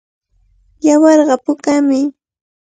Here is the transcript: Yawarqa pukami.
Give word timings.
Yawarqa 0.85 1.35
pukami. 1.45 1.99